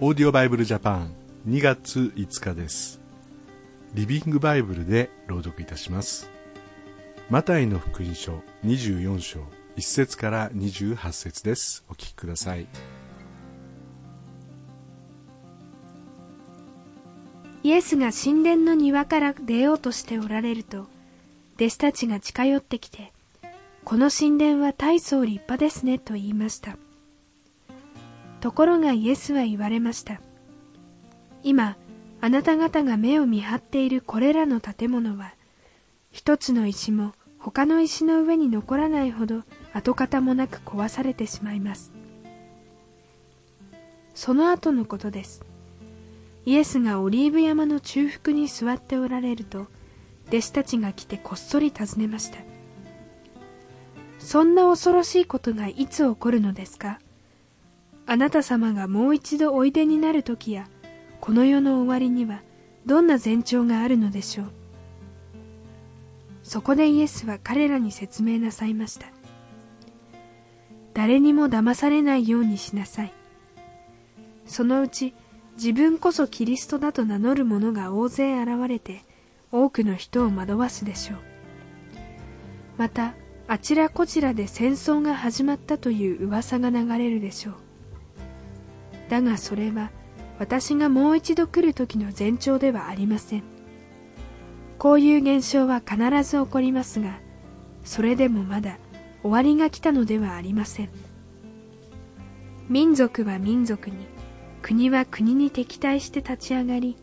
[0.00, 1.12] オーディオバイブルジャパン
[1.48, 3.00] 2月5日です。
[3.94, 6.30] リビングバイブルで朗読いたします。
[7.28, 9.40] マタイの福音書24章
[9.76, 11.84] 1節から28節です。
[11.88, 12.68] お聞きください。
[17.64, 20.86] イエスが神殿の庭から出ようとしておられると
[21.56, 23.12] 弟子たちが近寄ってきて
[23.84, 26.78] この神殿は大層立派ですねと言いました。
[28.40, 30.20] ところがイエスは言われました。
[31.42, 31.76] 今
[32.20, 35.34] あなた方が目を見張っているこれらの建物は
[36.10, 39.42] 一つの石も他の石の上に残らないほど
[39.72, 41.92] 跡形もなく壊されてしまいます。
[44.14, 45.44] その後のことです。
[46.44, 49.66] イエスがオリーブ山の中腹に座っておられると
[50.28, 52.38] 弟子たちが来てこっそり尋ねました。
[54.18, 56.98] そんな恐ろしいことがいつ起こるのですか？
[58.10, 60.66] あなた様がもう一度おいでになる時や
[61.20, 62.40] この世の終わりには
[62.86, 64.46] どんな前兆があるのでしょう。
[66.42, 69.08] そこでイエスは彼らに説明なさいました。
[70.94, 73.12] 誰にも騙されないようにしなさい。
[74.46, 75.12] そのうち
[75.56, 79.02] 自分こそキリストだと名乗る者が大勢現れて
[79.52, 81.18] 多くの人を惑わすでしょう。
[82.78, 83.12] また
[83.48, 87.67] あちらこちらで戦争が始まったという噂が流れるでしょう。
[89.08, 89.90] だがそれは
[90.38, 93.42] 私がもう一度来る時の前兆ではありません。
[94.78, 97.18] こういう現象は必ず起こりますが
[97.84, 98.78] それでもまだ
[99.22, 100.88] 終わりが来たのではありません。
[102.68, 103.96] 民族は民族に
[104.62, 106.96] 国は国に敵対して立ち上がり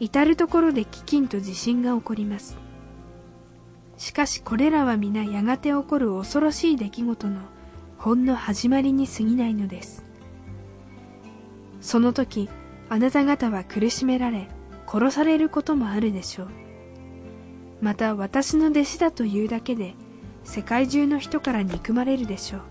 [0.00, 2.58] 至る所で飢饉と地震が起こります。
[3.96, 7.40] しかしこれらは皆やがて起こる恐ろしい出来事の
[7.96, 10.07] ほんの始まりに過ぎないのです。
[11.80, 12.48] その時
[12.88, 14.48] あなた方は苦しめられ
[14.86, 16.48] 殺されることもあるでしょう。
[17.80, 19.94] また私の弟子だというだけで
[20.44, 22.62] 世界中の人から憎まれるでしょう。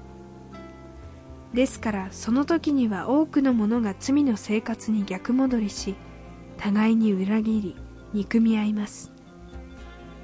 [1.54, 5.96] ですからその時には多くの者が罪の生活に逆戻りし
[6.58, 7.76] 互いに裏切り
[8.14, 9.12] 憎み合います。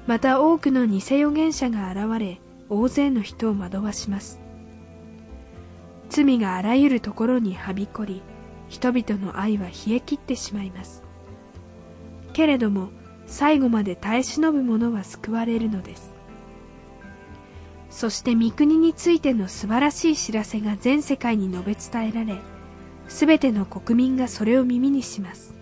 [0.06, 4.40] また多くの偽預言者が現れ大勢の人を惑わします。
[6.10, 8.22] 罪があらゆるところにはびこり
[8.74, 11.04] 人々の愛は冷え切ってしまいます。
[12.32, 12.88] けれども
[13.26, 16.12] 最後まで耐え忍ぶ者は救われるのです。
[17.88, 22.40] そして御国についての素晴らしい知らせが全世界に述べ伝えられ
[23.06, 25.54] すべての国民がそれを耳にします。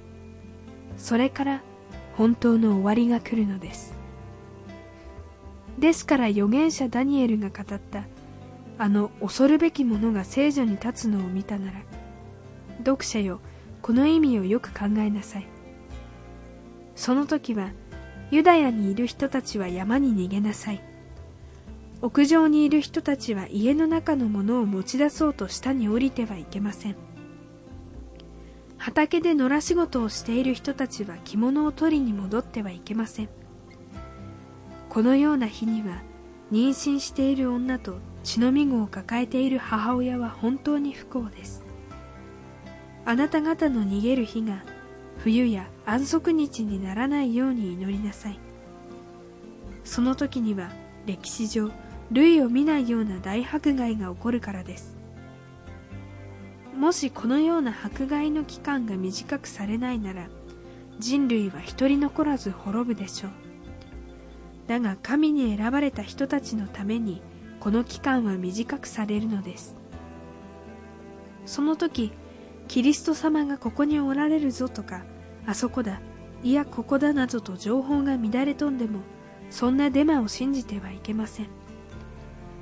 [0.97, 1.63] それから
[2.17, 3.95] 本当の終わりが来るのです。
[5.79, 8.05] ですから預言者ダニエルが語った
[8.79, 11.83] あの恐るべきものが聖女に立つのを見たなら
[12.83, 13.41] 読者よ
[13.81, 15.47] この意味をよく考えなさい。
[16.95, 17.71] その時は
[18.31, 20.83] ユダヤにいる人たちは山に逃げなさい。
[22.01, 26.97] 屋上にいる人たちは家の中のものを持ち出そうと下に降りてはいけません。
[28.79, 33.29] 畑で野良仕事をしている人たちは着物を取りに戻ってはいけません。
[34.89, 36.03] このような日には
[36.51, 41.65] 妊娠している女と血のみ子を抱えている母親は本当に不幸です。
[43.05, 44.63] あなた方の逃げる日が
[45.19, 48.39] 冬や安息日にならないように祈りなさい。
[49.85, 50.71] その時には
[51.07, 51.71] 歴史上
[52.13, 54.97] 類を見ないような大迫害が起こるからです。
[56.77, 60.29] もしこのような迫害の期間が短くされないなら
[60.99, 63.31] 人類は一人残らず滅ぶでしょう。
[64.69, 67.21] だが神に選ばれた人たちのために
[67.61, 69.77] この期間は短くされるのです。
[71.47, 72.13] その時
[72.73, 75.05] キリスト様がここにおられるぞとか
[75.45, 76.01] あそこだ。
[76.43, 79.01] いやここだなどと情報が乱れ飛んでも
[79.51, 81.49] そんなデマを信じてはいけません。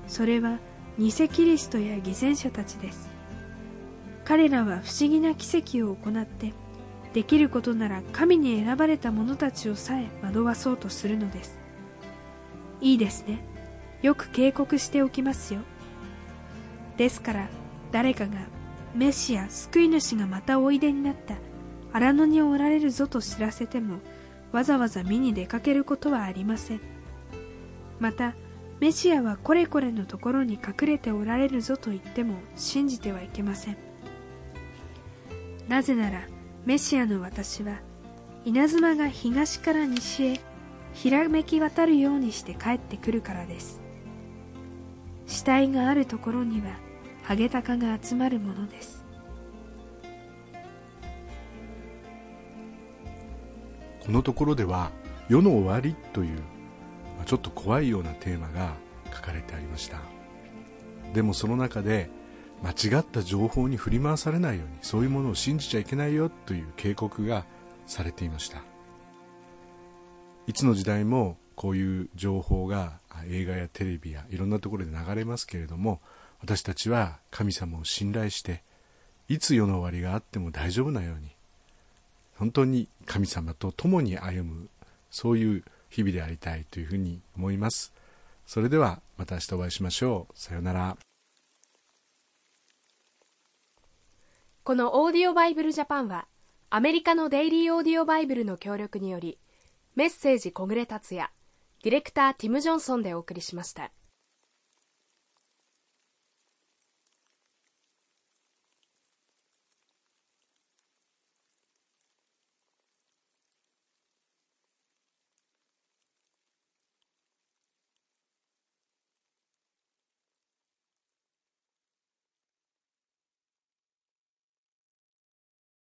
[0.08, 0.58] それは
[0.98, 3.08] 偽キリストや偽善者たちです。
[4.24, 6.54] 彼らは不思議な奇跡を行って
[7.14, 11.60] できることなら神に選ばれた者たちをさえ惑わそうとするのです。
[12.80, 13.44] いいですね。
[14.02, 15.60] よく警告しておきますよ。
[16.96, 17.48] ですから
[17.92, 18.38] 誰かが
[18.94, 21.36] メシア救い主がまたおいでになった。
[21.92, 23.98] 荒野におられるぞと知らせても
[24.52, 26.80] わざわざ見に出かけることはありません。
[27.98, 28.34] また
[28.78, 33.76] メシアはこれこれのところに隠れておられるぞと言っても信じてはいけません。
[35.68, 36.22] なぜなら
[36.64, 37.80] メシアの私は
[38.44, 40.40] 稲妻が東から西へ
[40.94, 43.80] ひらめき渡るようにして帰ってくるからです。
[45.26, 46.76] 死体があるところには
[47.22, 49.04] ハゲタカが集まるものです。
[54.04, 54.90] このところでは
[55.28, 56.38] 「世の終わり」という、
[57.16, 58.74] まあ、ちょっと怖いようなテーマが
[59.14, 60.00] 書かれてありました。
[61.14, 62.10] でもその中で
[62.62, 67.44] 間違った情報に振り回されないようにそういうものを信じちゃいけないよという警告が
[67.86, 68.62] されていました。
[70.46, 76.00] いつの時代もこういう情報が映画やテレビやいろんなところで流れますけれども
[76.42, 78.62] 私たちは神様を信頼して
[79.28, 81.30] いつ世の終わりがあっても大丈夫なように
[82.36, 84.68] 本当に神様と共に歩む
[85.10, 87.92] そういう日々でありたいというふうに思います。
[88.46, 90.38] それではまた明日お会いしましょう。
[90.38, 90.96] さようなら。
[94.62, 96.26] このオーディオバイブルジャパンは
[96.70, 99.38] アメリカのデイリーオーディオバイブルの協力により
[99.96, 101.28] メッセージ小暮達也
[101.82, 103.90] ディレクターティム・ジョンソンでお送りしました。